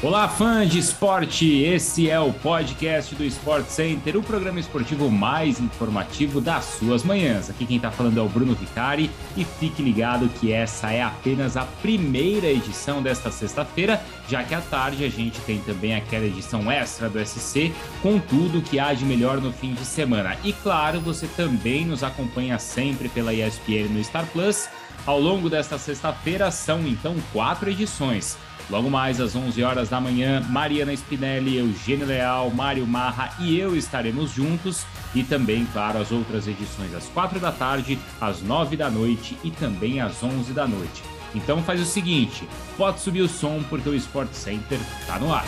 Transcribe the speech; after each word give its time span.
Olá, 0.00 0.28
fãs 0.28 0.70
de 0.70 0.78
esporte! 0.78 1.60
Esse 1.60 2.08
é 2.08 2.20
o 2.20 2.32
podcast 2.32 3.16
do 3.16 3.24
Sport 3.24 3.66
Center, 3.66 4.16
o 4.16 4.22
programa 4.22 4.60
esportivo 4.60 5.10
mais 5.10 5.58
informativo 5.58 6.40
das 6.40 6.66
suas 6.66 7.02
manhãs. 7.02 7.50
Aqui 7.50 7.66
quem 7.66 7.78
está 7.78 7.90
falando 7.90 8.16
é 8.20 8.22
o 8.22 8.28
Bruno 8.28 8.54
Vicari 8.54 9.10
e 9.36 9.44
fique 9.44 9.82
ligado 9.82 10.28
que 10.28 10.52
essa 10.52 10.92
é 10.92 11.02
apenas 11.02 11.56
a 11.56 11.64
primeira 11.82 12.46
edição 12.46 13.02
desta 13.02 13.32
sexta-feira, 13.32 14.00
já 14.28 14.44
que 14.44 14.54
à 14.54 14.60
tarde 14.60 15.04
a 15.04 15.08
gente 15.08 15.40
tem 15.40 15.58
também 15.62 15.96
aquela 15.96 16.26
edição 16.26 16.70
extra 16.70 17.08
do 17.08 17.18
SC 17.18 17.72
com 18.00 18.20
tudo 18.20 18.62
que 18.62 18.78
há 18.78 18.94
de 18.94 19.04
melhor 19.04 19.40
no 19.40 19.52
fim 19.52 19.74
de 19.74 19.84
semana. 19.84 20.36
E 20.44 20.52
claro, 20.52 21.00
você 21.00 21.26
também 21.26 21.84
nos 21.84 22.04
acompanha 22.04 22.56
sempre 22.60 23.08
pela 23.08 23.34
ESPN 23.34 23.88
no 23.90 24.04
Star 24.04 24.26
Plus 24.26 24.68
ao 25.08 25.18
longo 25.18 25.48
desta 25.48 25.78
sexta-feira 25.78 26.50
são 26.50 26.86
então 26.86 27.16
quatro 27.32 27.70
edições. 27.70 28.36
Logo 28.70 28.90
mais 28.90 29.20
às 29.20 29.34
11 29.34 29.62
horas 29.62 29.87
da 29.88 30.00
manhã, 30.00 30.40
Mariana 30.48 30.92
Spinelli, 30.92 31.56
Eugênio 31.56 32.06
Leal, 32.06 32.50
Mário 32.50 32.86
Marra 32.86 33.34
e 33.40 33.58
eu 33.58 33.76
estaremos 33.76 34.30
juntos. 34.30 34.84
E 35.14 35.22
também, 35.22 35.66
claro, 35.72 35.98
as 35.98 36.12
outras 36.12 36.46
edições 36.46 36.94
às 36.94 37.06
4 37.06 37.40
da 37.40 37.50
tarde, 37.50 37.98
às 38.20 38.42
9 38.42 38.76
da 38.76 38.90
noite 38.90 39.36
e 39.42 39.50
também 39.50 40.00
às 40.00 40.22
11 40.22 40.52
da 40.52 40.66
noite. 40.66 41.02
Então 41.34 41.62
faz 41.62 41.80
o 41.80 41.84
seguinte, 41.84 42.48
pode 42.76 43.00
subir 43.00 43.22
o 43.22 43.28
som 43.28 43.62
porque 43.68 43.88
o 43.88 43.94
Sport 43.94 44.32
Center 44.32 44.78
está 45.00 45.18
no 45.18 45.32
ar. 45.32 45.46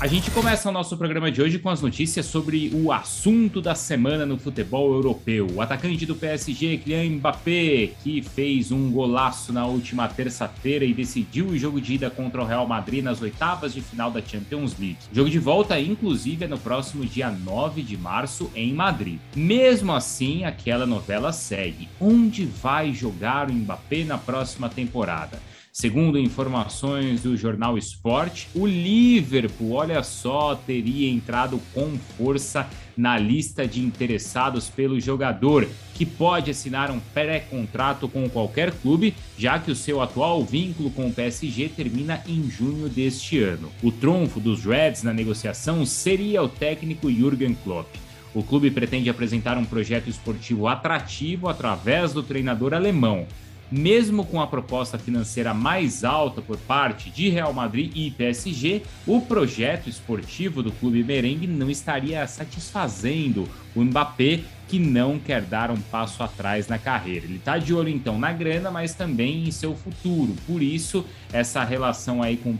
A 0.00 0.06
gente 0.06 0.30
começa 0.30 0.66
o 0.66 0.72
nosso 0.72 0.96
programa 0.96 1.30
de 1.30 1.42
hoje 1.42 1.58
com 1.58 1.68
as 1.68 1.82
notícias 1.82 2.24
sobre 2.24 2.70
o 2.72 2.90
assunto 2.90 3.60
da 3.60 3.74
semana 3.74 4.24
no 4.24 4.38
futebol 4.38 4.94
europeu. 4.94 5.46
O 5.52 5.60
atacante 5.60 6.06
do 6.06 6.16
PSG, 6.16 6.78
Kylian 6.78 7.16
Mbappé, 7.16 7.90
que 8.02 8.22
fez 8.22 8.72
um 8.72 8.90
golaço 8.90 9.52
na 9.52 9.66
última 9.66 10.08
terça-feira 10.08 10.86
e 10.86 10.94
decidiu 10.94 11.48
o 11.48 11.58
jogo 11.58 11.82
de 11.82 11.96
ida 11.96 12.08
contra 12.08 12.40
o 12.40 12.46
Real 12.46 12.66
Madrid 12.66 13.04
nas 13.04 13.20
oitavas 13.20 13.74
de 13.74 13.82
final 13.82 14.10
da 14.10 14.22
Champions 14.22 14.74
League. 14.78 14.96
O 15.12 15.14
jogo 15.14 15.28
de 15.28 15.38
volta, 15.38 15.78
inclusive, 15.78 16.46
é 16.46 16.48
no 16.48 16.58
próximo 16.58 17.04
dia 17.04 17.30
9 17.30 17.82
de 17.82 17.98
março 17.98 18.50
em 18.54 18.72
Madrid. 18.72 19.18
Mesmo 19.36 19.92
assim, 19.92 20.46
aquela 20.46 20.86
novela 20.86 21.30
segue. 21.30 21.90
Onde 22.00 22.46
vai 22.46 22.94
jogar 22.94 23.50
o 23.50 23.52
Mbappé 23.52 24.04
na 24.04 24.16
próxima 24.16 24.70
temporada? 24.70 25.49
Segundo 25.72 26.18
informações 26.18 27.22
do 27.22 27.36
jornal 27.36 27.78
Sport, 27.78 28.46
o 28.56 28.66
Liverpool, 28.66 29.74
olha 29.74 30.02
só, 30.02 30.56
teria 30.56 31.08
entrado 31.08 31.60
com 31.72 31.96
força 32.18 32.68
na 32.96 33.16
lista 33.16 33.68
de 33.68 33.80
interessados 33.80 34.68
pelo 34.68 34.98
jogador, 34.98 35.68
que 35.94 36.04
pode 36.04 36.50
assinar 36.50 36.90
um 36.90 36.98
pré-contrato 36.98 38.08
com 38.08 38.28
qualquer 38.28 38.72
clube, 38.72 39.14
já 39.38 39.60
que 39.60 39.70
o 39.70 39.76
seu 39.76 40.02
atual 40.02 40.44
vínculo 40.44 40.90
com 40.90 41.06
o 41.06 41.12
PSG 41.12 41.68
termina 41.68 42.20
em 42.26 42.50
junho 42.50 42.88
deste 42.88 43.40
ano. 43.40 43.70
O 43.80 43.92
trunfo 43.92 44.40
dos 44.40 44.64
Reds 44.64 45.04
na 45.04 45.12
negociação 45.12 45.86
seria 45.86 46.42
o 46.42 46.48
técnico 46.48 47.08
Jürgen 47.08 47.54
Klopp. 47.62 47.86
O 48.34 48.42
clube 48.42 48.72
pretende 48.72 49.08
apresentar 49.08 49.56
um 49.56 49.64
projeto 49.64 50.10
esportivo 50.10 50.66
atrativo 50.66 51.48
através 51.48 52.12
do 52.12 52.24
treinador 52.24 52.74
alemão 52.74 53.24
mesmo 53.70 54.24
com 54.24 54.40
a 54.40 54.46
proposta 54.46 54.98
financeira 54.98 55.54
mais 55.54 56.04
alta 56.04 56.42
por 56.42 56.56
parte 56.58 57.10
de 57.10 57.28
Real 57.28 57.52
Madrid 57.52 57.92
e 57.94 58.10
PSG, 58.10 58.82
o 59.06 59.20
projeto 59.20 59.88
esportivo 59.88 60.62
do 60.62 60.72
clube 60.72 61.04
merengue 61.04 61.46
não 61.46 61.70
estaria 61.70 62.26
satisfazendo 62.26 63.48
o 63.74 63.82
Mbappé, 63.82 64.40
que 64.66 64.78
não 64.78 65.18
quer 65.18 65.42
dar 65.42 65.70
um 65.70 65.76
passo 65.76 66.22
atrás 66.22 66.68
na 66.68 66.78
carreira. 66.78 67.26
Ele 67.26 67.36
está 67.36 67.58
de 67.58 67.74
olho 67.74 67.88
então 67.88 68.18
na 68.18 68.32
grana, 68.32 68.70
mas 68.70 68.94
também 68.94 69.48
em 69.48 69.50
seu 69.50 69.74
futuro. 69.74 70.34
Por 70.46 70.62
isso, 70.62 71.04
essa 71.32 71.64
relação 71.64 72.22
aí 72.22 72.36
com, 72.36 72.56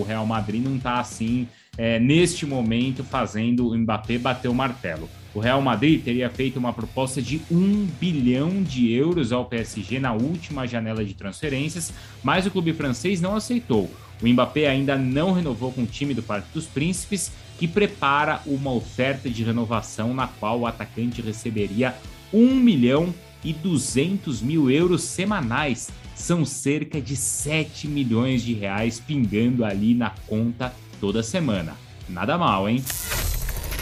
o 0.00 0.02
Real 0.02 0.26
Madrid 0.26 0.62
não 0.64 0.76
está 0.76 1.00
assim, 1.00 1.46
é, 1.76 1.98
neste 1.98 2.46
momento, 2.46 3.02
fazendo 3.02 3.68
o 3.68 3.76
Mbappé 3.76 4.18
bater 4.18 4.48
o 4.48 4.54
martelo. 4.54 5.08
O 5.34 5.40
Real 5.40 5.60
Madrid 5.60 6.00
teria 6.02 6.30
feito 6.30 6.58
uma 6.58 6.72
proposta 6.72 7.20
de 7.20 7.40
1 7.50 7.86
bilhão 8.00 8.62
de 8.62 8.92
euros 8.92 9.32
ao 9.32 9.44
PSG 9.44 9.98
na 9.98 10.12
última 10.12 10.66
janela 10.66 11.04
de 11.04 11.12
transferências, 11.14 11.92
mas 12.22 12.46
o 12.46 12.50
clube 12.50 12.72
francês 12.72 13.20
não 13.20 13.34
aceitou. 13.34 13.90
O 14.22 14.28
Mbappé 14.28 14.68
ainda 14.68 14.96
não 14.96 15.32
renovou 15.32 15.72
com 15.72 15.82
o 15.82 15.86
time 15.86 16.14
do 16.14 16.22
Parque 16.22 16.46
dos 16.54 16.66
Príncipes, 16.66 17.32
que 17.58 17.66
prepara 17.66 18.40
uma 18.46 18.72
oferta 18.72 19.28
de 19.28 19.42
renovação 19.42 20.14
na 20.14 20.28
qual 20.28 20.60
o 20.60 20.66
atacante 20.66 21.20
receberia 21.20 21.94
1 22.32 22.54
milhão 22.54 23.12
e 23.44 23.52
200 23.52 24.40
mil 24.40 24.70
euros 24.70 25.02
semanais. 25.02 25.90
São 26.14 26.44
cerca 26.44 27.00
de 27.00 27.16
7 27.16 27.88
milhões 27.88 28.42
de 28.42 28.54
reais 28.54 29.00
pingando 29.00 29.64
ali 29.64 29.94
na 29.94 30.10
conta 30.26 30.72
toda 31.00 31.22
semana. 31.22 31.76
Nada 32.08 32.38
mal, 32.38 32.68
hein? 32.68 32.82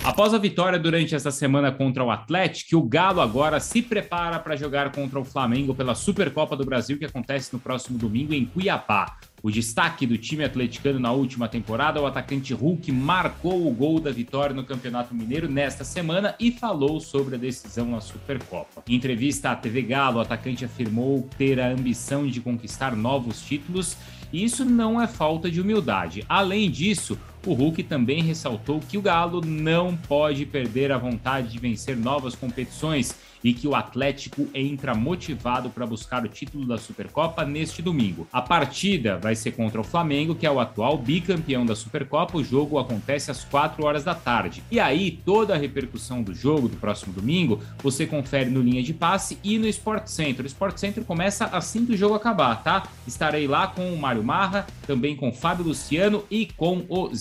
Após 0.04 0.34
a 0.34 0.38
vitória 0.38 0.80
durante 0.80 1.14
esta 1.14 1.30
semana 1.30 1.70
contra 1.70 2.02
o 2.02 2.10
Atlético, 2.10 2.76
o 2.76 2.82
Galo 2.82 3.20
agora 3.20 3.60
se 3.60 3.80
prepara 3.80 4.38
para 4.40 4.56
jogar 4.56 4.90
contra 4.90 5.20
o 5.20 5.24
Flamengo 5.24 5.74
pela 5.74 5.94
Supercopa 5.94 6.56
do 6.56 6.64
Brasil, 6.64 6.98
que 6.98 7.04
acontece 7.04 7.52
no 7.52 7.60
próximo 7.60 7.96
domingo 7.96 8.34
em 8.34 8.44
Cuiabá. 8.44 9.16
O 9.42 9.50
destaque 9.50 10.06
do 10.06 10.16
time 10.16 10.44
atleticano 10.44 11.00
na 11.00 11.10
última 11.10 11.48
temporada, 11.48 12.00
o 12.00 12.06
atacante 12.06 12.54
Hulk 12.54 12.92
marcou 12.92 13.66
o 13.66 13.72
gol 13.72 13.98
da 13.98 14.12
vitória 14.12 14.54
no 14.54 14.62
Campeonato 14.62 15.12
Mineiro 15.12 15.50
nesta 15.50 15.82
semana 15.82 16.36
e 16.38 16.52
falou 16.52 17.00
sobre 17.00 17.34
a 17.34 17.38
decisão 17.38 17.90
na 17.90 18.00
Supercopa. 18.00 18.84
Em 18.86 18.94
entrevista 18.94 19.50
à 19.50 19.56
TV 19.56 19.82
Galo, 19.82 20.18
o 20.18 20.20
atacante 20.20 20.64
afirmou 20.64 21.28
ter 21.36 21.58
a 21.58 21.68
ambição 21.68 22.24
de 22.24 22.40
conquistar 22.40 22.94
novos 22.94 23.42
títulos 23.42 23.96
e 24.32 24.44
isso 24.44 24.64
não 24.64 25.02
é 25.02 25.08
falta 25.08 25.50
de 25.50 25.60
humildade. 25.60 26.24
Além 26.28 26.70
disso, 26.70 27.18
o 27.46 27.54
Hulk 27.54 27.82
também 27.84 28.22
ressaltou 28.22 28.80
que 28.80 28.96
o 28.96 29.02
Galo 29.02 29.40
não 29.44 29.96
pode 29.96 30.46
perder 30.46 30.92
a 30.92 30.98
vontade 30.98 31.48
de 31.48 31.58
vencer 31.58 31.96
novas 31.96 32.34
competições 32.34 33.14
e 33.44 33.52
que 33.52 33.66
o 33.66 33.74
Atlético 33.74 34.48
entra 34.54 34.94
motivado 34.94 35.70
para 35.70 35.86
buscar 35.86 36.24
o 36.24 36.28
título 36.28 36.66
da 36.66 36.78
Supercopa 36.78 37.44
neste 37.44 37.82
domingo. 37.82 38.26
A 38.32 38.40
partida 38.40 39.18
vai 39.18 39.34
ser 39.34 39.52
contra 39.52 39.80
o 39.80 39.84
Flamengo, 39.84 40.34
que 40.34 40.46
é 40.46 40.50
o 40.50 40.60
atual 40.60 40.96
bicampeão 40.96 41.66
da 41.66 41.74
Supercopa. 41.74 42.38
O 42.38 42.44
jogo 42.44 42.78
acontece 42.78 43.30
às 43.30 43.44
4 43.44 43.84
horas 43.84 44.04
da 44.04 44.14
tarde. 44.14 44.62
E 44.70 44.78
aí, 44.78 45.10
toda 45.24 45.54
a 45.54 45.58
repercussão 45.58 46.22
do 46.22 46.34
jogo 46.34 46.68
do 46.68 46.76
próximo 46.76 47.12
domingo 47.12 47.60
você 47.82 48.06
confere 48.06 48.48
no 48.48 48.60
Linha 48.60 48.82
de 48.82 48.94
Passe 48.94 49.38
e 49.42 49.58
no 49.58 49.66
Sport 49.66 50.06
Center. 50.06 50.44
O 50.44 50.48
Sport 50.48 50.78
Center 50.78 51.04
começa 51.04 51.46
assim 51.46 51.84
que 51.84 51.94
o 51.94 51.96
jogo 51.96 52.14
acabar, 52.14 52.62
tá? 52.62 52.84
Estarei 53.06 53.46
lá 53.46 53.66
com 53.66 53.92
o 53.92 53.98
Mário 53.98 54.22
Marra, 54.22 54.66
também 54.86 55.16
com 55.16 55.30
o 55.30 55.32
Fábio 55.32 55.64
Luciano 55.64 56.24
e 56.30 56.46
com 56.56 56.84
o 56.88 57.12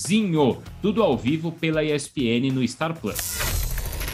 Tudo 0.82 1.02
ao 1.02 1.18
vivo 1.18 1.54
pela 1.54 1.86
ESPN 1.86 2.52
no 2.52 2.68
Star 2.68 3.00
Plus. 3.00 3.51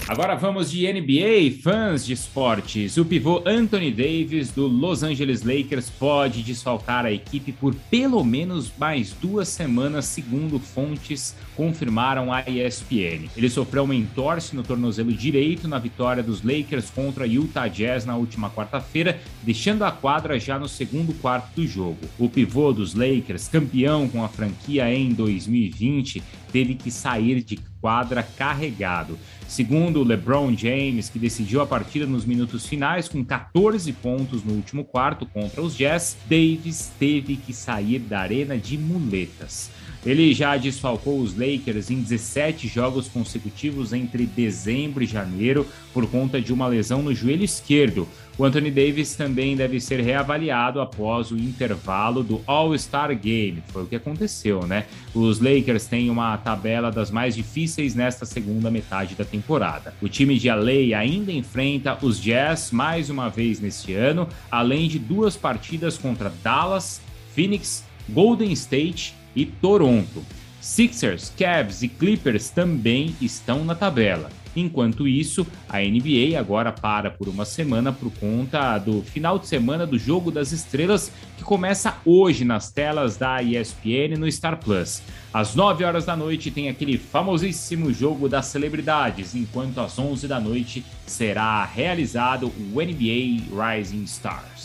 Agora 0.08 0.36
vamos 0.36 0.72
de 0.72 0.88
NBA, 0.88 1.62
fãs 1.62 2.06
de 2.06 2.14
esportes. 2.14 2.96
O 2.96 3.04
pivô 3.04 3.44
Anthony 3.46 3.92
Davis 3.92 4.52
do 4.52 4.66
Los 4.66 5.04
Angeles 5.04 5.44
Lakers 5.44 5.90
pode 5.90 6.44
desfalcar 6.44 7.06
a 7.06 7.12
equipe 7.12 7.52
por 7.52 7.76
pelo 7.76 8.24
menos 8.24 8.72
mais 8.80 9.12
duas 9.12 9.50
semanas, 9.50 10.06
segundo 10.06 10.60
fontes 10.60 11.36
confirmaram 11.58 12.32
a 12.32 12.42
ESPN. 12.50 13.30
Ele 13.36 13.50
sofreu 13.50 13.84
um 13.84 13.92
entorse 13.92 14.56
no 14.56 14.64
tornozelo 14.64 15.12
direito 15.12 15.68
na 15.68 15.78
vitória 15.78 16.24
dos 16.24 16.42
Lakers 16.42 16.90
contra 16.90 17.28
Utah 17.28 17.68
Jazz 17.68 18.06
na 18.06 18.16
última 18.16 18.50
quarta-feira, 18.50 19.20
deixando 19.44 19.84
a 19.84 19.92
quadra 19.92 20.40
já 20.40 20.58
no 20.58 20.70
segundo 20.70 21.14
quarto 21.16 21.54
do 21.54 21.68
jogo. 21.68 22.00
O 22.18 22.30
pivô 22.30 22.72
dos 22.72 22.94
Lakers, 22.94 23.50
campeão 23.50 24.08
com 24.08 24.24
a 24.24 24.30
franquia 24.30 24.90
em 24.90 25.10
2020, 25.10 26.24
teve 26.50 26.76
que 26.76 26.90
sair 26.90 27.44
de 27.44 27.60
quadra 27.82 28.24
carregado. 28.24 29.18
Segundo 29.48 30.04
LeBron 30.04 30.56
James, 30.58 31.10
que 31.10 31.20
decidiu 31.20 31.62
a 31.62 31.66
partida 31.66 32.06
nos 32.06 32.26
minutos 32.26 32.66
finais 32.66 33.08
com 33.08 33.24
14 33.24 33.92
pontos 33.94 34.44
no 34.44 34.54
último 34.54 34.84
quarto 34.84 35.26
contra 35.26 35.62
os 35.62 35.76
Jazz, 35.76 36.18
Davis 36.30 36.92
teve 37.00 37.38
que 37.38 37.54
sair 37.54 38.00
da 38.00 38.20
arena 38.20 38.58
de 38.58 38.78
muletas. 38.78 39.72
Ele 40.06 40.34
já 40.34 40.56
desfalcou 40.56 41.20
os 41.20 41.38
Lakers 41.38 41.92
em 41.92 42.02
17 42.02 42.68
jogos 42.68 43.08
consecutivos 43.08 43.94
entre 43.94 44.26
dezembro 44.26 45.04
e 45.04 45.08
janeiro 45.08 45.66
por 45.94 46.08
conta 46.10 46.40
de 46.40 46.54
uma 46.54 46.68
lesão 46.68 47.02
no 47.02 47.14
joelho 47.14 47.44
esquerdo. 47.44 48.08
O 48.38 48.46
Anthony 48.46 48.70
Davis 48.70 49.16
também 49.16 49.56
deve 49.56 49.80
ser 49.80 50.00
reavaliado 50.00 50.80
após 50.80 51.32
o 51.32 51.38
intervalo 51.38 52.22
do 52.22 52.40
All-Star 52.46 53.18
Game. 53.18 53.64
Foi 53.70 53.82
o 53.82 53.88
que 53.88 53.96
aconteceu, 53.96 54.68
né? 54.68 54.86
Os 55.12 55.40
Lakers 55.40 55.88
têm 55.88 56.12
uma 56.12 56.38
tabela 56.38 56.92
das 56.92 57.10
mais 57.10 57.34
difíceis 57.34 57.96
nesta 57.96 58.28
segunda 58.28 58.70
metade 58.70 59.16
da 59.16 59.26
temporada. 59.26 59.96
O 60.00 60.08
time 60.08 60.38
de 60.38 60.50
LA 60.50 60.96
ainda 60.96 61.32
enfrenta 61.32 61.98
os 62.00 62.22
Jazz 62.22 62.72
mais 62.72 63.10
uma 63.10 63.28
vez 63.28 63.60
neste 63.60 63.94
ano, 63.94 64.30
além 64.52 64.88
de 64.88 65.00
duas 65.00 65.36
partidas 65.36 65.98
contra 65.98 66.32
Dallas, 66.44 67.02
Phoenix, 67.34 67.84
Golden 68.08 68.52
State 68.52 69.17
e 69.38 69.46
Toronto. 69.46 70.26
Sixers, 70.60 71.32
Cavs 71.38 71.84
e 71.84 71.88
Clippers 71.88 72.50
também 72.50 73.16
estão 73.22 73.64
na 73.64 73.76
tabela. 73.76 74.30
Enquanto 74.56 75.08
isso, 75.08 75.46
a 75.70 75.78
NBA 75.78 76.38
agora 76.38 76.72
para 76.72 77.12
por 77.12 77.28
uma 77.28 77.46
semana 77.46 77.94
por 77.94 78.12
conta 78.14 78.80
do 78.80 79.04
final 79.04 79.38
de 79.38 79.46
semana 79.46 79.86
do 79.86 80.00
Jogo 80.00 80.32
das 80.32 80.52
Estrelas, 80.52 81.12
que 81.38 81.44
começa 81.44 81.98
hoje 82.04 82.44
nas 82.44 82.72
telas 82.72 83.18
da 83.18 83.42
ESPN 83.44 84.18
no 84.18 84.30
Star 84.32 84.58
Plus. 84.58 85.04
Às 85.32 85.54
9 85.54 85.84
horas 85.84 86.06
da 86.06 86.16
noite 86.16 86.50
tem 86.50 86.70
aquele 86.70 86.98
famosíssimo 86.98 87.94
Jogo 87.94 88.28
das 88.28 88.48
Celebridades, 88.48 89.36
enquanto 89.36 89.80
às 89.80 90.00
11 90.00 90.28
da 90.28 90.40
noite 90.40 90.84
será 91.06 91.64
realizado 91.64 92.48
o 92.48 92.82
NBA 92.82 93.44
Rising 93.54 94.04
Stars. 94.06 94.57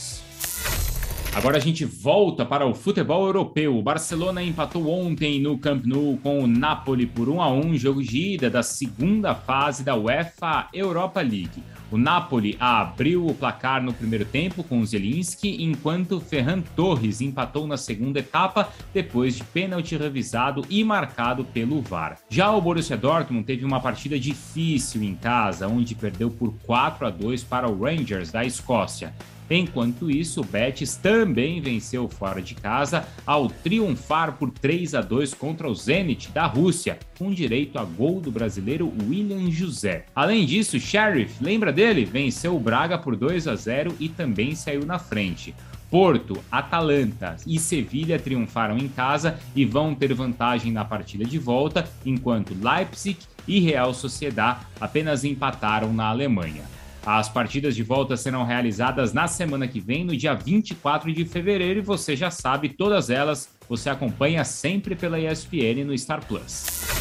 Agora 1.34 1.56
a 1.56 1.60
gente 1.60 1.86
volta 1.86 2.44
para 2.44 2.66
o 2.66 2.74
futebol 2.74 3.24
europeu. 3.24 3.78
O 3.78 3.82
Barcelona 3.82 4.42
empatou 4.42 4.86
ontem 4.86 5.40
no 5.40 5.56
Camp 5.56 5.86
Nou 5.86 6.18
com 6.22 6.44
o 6.44 6.46
Napoli 6.46 7.06
por 7.06 7.26
1 7.26 7.40
a 7.40 7.50
1, 7.50 7.78
jogo 7.78 8.02
de 8.02 8.34
ida 8.34 8.50
da 8.50 8.62
segunda 8.62 9.34
fase 9.34 9.82
da 9.82 9.96
UEFA 9.96 10.68
Europa 10.74 11.22
League. 11.22 11.62
O 11.90 11.96
Napoli 11.96 12.54
abriu 12.60 13.26
o 13.26 13.34
placar 13.34 13.82
no 13.82 13.94
primeiro 13.94 14.26
tempo 14.26 14.62
com 14.62 14.84
Zelinski, 14.84 15.62
enquanto 15.62 16.20
Ferran 16.20 16.60
Torres 16.76 17.22
empatou 17.22 17.66
na 17.66 17.78
segunda 17.78 18.18
etapa 18.18 18.68
depois 18.92 19.34
de 19.34 19.44
pênalti 19.44 19.96
revisado 19.96 20.64
e 20.68 20.84
marcado 20.84 21.44
pelo 21.46 21.80
VAR. 21.80 22.18
Já 22.28 22.52
o 22.52 22.60
Borussia 22.60 22.96
Dortmund 22.96 23.46
teve 23.46 23.64
uma 23.64 23.80
partida 23.80 24.18
difícil 24.18 25.02
em 25.02 25.14
casa, 25.14 25.66
onde 25.66 25.94
perdeu 25.94 26.30
por 26.30 26.52
4 26.64 27.06
a 27.06 27.10
2 27.10 27.42
para 27.42 27.70
o 27.70 27.82
Rangers 27.82 28.30
da 28.30 28.44
Escócia. 28.44 29.14
Enquanto 29.54 30.10
isso, 30.10 30.40
o 30.40 30.44
Betis 30.44 30.96
também 30.96 31.60
venceu 31.60 32.08
fora 32.08 32.40
de 32.40 32.54
casa 32.54 33.06
ao 33.26 33.50
triunfar 33.50 34.38
por 34.38 34.50
3 34.50 34.94
a 34.94 35.02
2 35.02 35.34
contra 35.34 35.68
o 35.68 35.74
Zenit 35.74 36.30
da 36.30 36.46
Rússia, 36.46 36.98
com 37.18 37.30
direito 37.30 37.78
a 37.78 37.84
gol 37.84 38.18
do 38.18 38.30
brasileiro 38.30 38.90
William 39.06 39.50
José. 39.50 40.06
Além 40.14 40.46
disso, 40.46 40.80
Sheriff, 40.80 41.44
lembra 41.44 41.70
dele? 41.70 42.06
Venceu 42.06 42.56
o 42.56 42.60
Braga 42.60 42.96
por 42.96 43.14
2 43.14 43.46
a 43.46 43.54
0 43.54 43.94
e 44.00 44.08
também 44.08 44.54
saiu 44.54 44.86
na 44.86 44.98
frente. 44.98 45.54
Porto, 45.90 46.42
Atalanta 46.50 47.36
e 47.46 47.58
Sevilha 47.58 48.18
triunfaram 48.18 48.78
em 48.78 48.88
casa 48.88 49.38
e 49.54 49.66
vão 49.66 49.94
ter 49.94 50.14
vantagem 50.14 50.72
na 50.72 50.86
partida 50.86 51.26
de 51.26 51.38
volta, 51.38 51.86
enquanto 52.06 52.56
Leipzig 52.58 53.18
e 53.46 53.60
Real 53.60 53.92
Sociedad 53.92 54.60
apenas 54.80 55.24
empataram 55.24 55.92
na 55.92 56.06
Alemanha. 56.06 56.62
As 57.04 57.28
partidas 57.28 57.74
de 57.74 57.82
volta 57.82 58.16
serão 58.16 58.44
realizadas 58.44 59.12
na 59.12 59.26
semana 59.26 59.66
que 59.66 59.80
vem, 59.80 60.04
no 60.04 60.16
dia 60.16 60.34
24 60.34 61.12
de 61.12 61.24
fevereiro, 61.24 61.80
e 61.80 61.82
você 61.82 62.14
já 62.14 62.30
sabe, 62.30 62.68
todas 62.68 63.10
elas 63.10 63.48
você 63.68 63.90
acompanha 63.90 64.44
sempre 64.44 64.94
pela 64.94 65.18
ESPN 65.18 65.84
no 65.84 65.98
Star 65.98 66.24
Plus. 66.24 66.91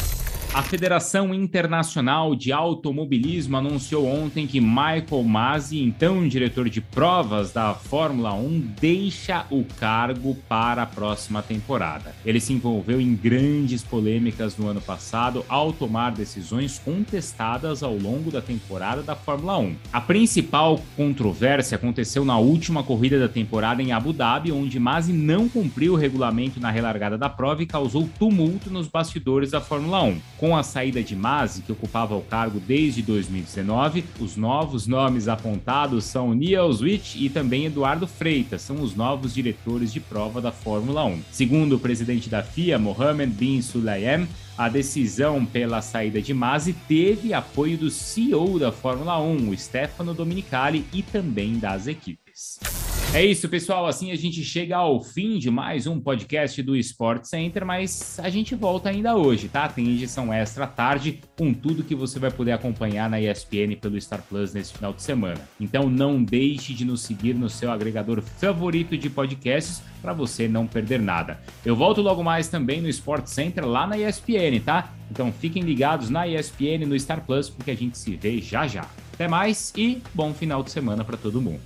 A 0.54 0.60
Federação 0.62 1.32
Internacional 1.32 2.36
de 2.36 2.52
Automobilismo 2.52 3.56
anunciou 3.56 4.06
ontem 4.06 4.46
que 4.46 4.60
Michael 4.60 5.22
Masi, 5.24 5.82
então 5.82 6.28
diretor 6.28 6.68
de 6.68 6.78
provas 6.78 7.52
da 7.52 7.72
Fórmula 7.72 8.34
1, 8.34 8.60
deixa 8.78 9.46
o 9.48 9.64
cargo 9.64 10.36
para 10.50 10.82
a 10.82 10.86
próxima 10.86 11.40
temporada. 11.40 12.14
Ele 12.22 12.38
se 12.38 12.52
envolveu 12.52 13.00
em 13.00 13.14
grandes 13.14 13.82
polêmicas 13.82 14.54
no 14.58 14.68
ano 14.68 14.82
passado 14.82 15.42
ao 15.48 15.72
tomar 15.72 16.12
decisões 16.12 16.78
contestadas 16.78 17.82
ao 17.82 17.96
longo 17.96 18.30
da 18.30 18.42
temporada 18.42 19.02
da 19.02 19.16
Fórmula 19.16 19.56
1. 19.56 19.76
A 19.90 20.02
principal 20.02 20.78
controvérsia 20.98 21.76
aconteceu 21.76 22.26
na 22.26 22.36
última 22.36 22.82
corrida 22.82 23.18
da 23.18 23.28
temporada 23.28 23.80
em 23.82 23.92
Abu 23.92 24.12
Dhabi, 24.12 24.52
onde 24.52 24.78
Masi 24.78 25.14
não 25.14 25.48
cumpriu 25.48 25.94
o 25.94 25.96
regulamento 25.96 26.60
na 26.60 26.70
relargada 26.70 27.16
da 27.16 27.30
prova 27.30 27.62
e 27.62 27.66
causou 27.66 28.06
tumulto 28.18 28.68
nos 28.68 28.86
bastidores 28.86 29.50
da 29.50 29.60
Fórmula 29.62 30.02
1. 30.02 30.20
Com 30.42 30.56
a 30.56 30.64
saída 30.64 31.00
de 31.04 31.14
Masi, 31.14 31.62
que 31.62 31.70
ocupava 31.70 32.16
o 32.16 32.20
cargo 32.20 32.58
desde 32.58 33.00
2019, 33.00 34.04
os 34.18 34.36
novos 34.36 34.88
nomes 34.88 35.28
apontados 35.28 36.04
são 36.04 36.34
Neil 36.34 36.72
Switch 36.72 37.14
e 37.14 37.28
também 37.28 37.66
Eduardo 37.66 38.08
Freitas, 38.08 38.62
são 38.62 38.82
os 38.82 38.96
novos 38.96 39.32
diretores 39.32 39.92
de 39.92 40.00
prova 40.00 40.40
da 40.40 40.50
Fórmula 40.50 41.04
1. 41.04 41.22
Segundo 41.30 41.76
o 41.76 41.78
presidente 41.78 42.28
da 42.28 42.42
FIA, 42.42 42.76
Mohamed 42.76 43.32
Bin 43.32 43.62
Sulayem, 43.62 44.26
a 44.58 44.68
decisão 44.68 45.46
pela 45.46 45.80
saída 45.80 46.20
de 46.20 46.34
Masi 46.34 46.72
teve 46.88 47.32
apoio 47.32 47.78
do 47.78 47.88
CEO 47.88 48.58
da 48.58 48.72
Fórmula 48.72 49.20
1, 49.20 49.48
o 49.48 49.56
Stefano 49.56 50.12
Dominicali, 50.12 50.84
e 50.92 51.04
também 51.04 51.56
das 51.56 51.86
equipes. 51.86 52.58
É 53.14 53.22
isso, 53.22 53.46
pessoal. 53.46 53.86
Assim 53.86 54.10
a 54.10 54.16
gente 54.16 54.42
chega 54.42 54.74
ao 54.74 55.02
fim 55.02 55.38
de 55.38 55.50
mais 55.50 55.86
um 55.86 56.00
podcast 56.00 56.62
do 56.62 56.74
Sport 56.74 57.26
Center, 57.26 57.62
mas 57.62 58.18
a 58.18 58.30
gente 58.30 58.54
volta 58.54 58.88
ainda 58.88 59.14
hoje, 59.14 59.50
tá? 59.50 59.68
Tem 59.68 59.86
edição 59.86 60.32
extra 60.32 60.66
tarde 60.66 61.20
com 61.36 61.52
tudo 61.52 61.84
que 61.84 61.94
você 61.94 62.18
vai 62.18 62.30
poder 62.30 62.52
acompanhar 62.52 63.10
na 63.10 63.20
ESPN 63.20 63.76
pelo 63.78 64.00
Star 64.00 64.22
Plus 64.22 64.54
nesse 64.54 64.72
final 64.72 64.94
de 64.94 65.02
semana. 65.02 65.42
Então 65.60 65.90
não 65.90 66.24
deixe 66.24 66.72
de 66.72 66.86
nos 66.86 67.02
seguir 67.02 67.34
no 67.34 67.50
seu 67.50 67.70
agregador 67.70 68.22
favorito 68.22 68.96
de 68.96 69.10
podcasts 69.10 69.82
para 70.00 70.14
você 70.14 70.48
não 70.48 70.66
perder 70.66 70.98
nada. 70.98 71.38
Eu 71.66 71.76
volto 71.76 72.00
logo 72.00 72.24
mais 72.24 72.48
também 72.48 72.80
no 72.80 72.88
Sport 72.88 73.26
Center 73.26 73.66
lá 73.66 73.86
na 73.86 73.98
ESPN, 73.98 74.58
tá? 74.64 74.90
Então 75.10 75.30
fiquem 75.30 75.62
ligados 75.62 76.08
na 76.08 76.26
ESPN 76.26 76.86
no 76.86 76.98
Star 76.98 77.20
Plus 77.26 77.50
porque 77.50 77.72
a 77.72 77.76
gente 77.76 77.98
se 77.98 78.16
vê 78.16 78.40
já 78.40 78.66
já. 78.66 78.86
Até 79.12 79.28
mais 79.28 79.70
e 79.76 80.02
bom 80.14 80.32
final 80.32 80.62
de 80.62 80.70
semana 80.70 81.04
para 81.04 81.18
todo 81.18 81.42
mundo. 81.42 81.60